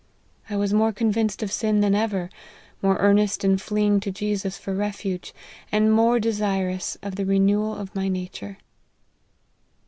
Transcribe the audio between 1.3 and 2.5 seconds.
of sin than ever,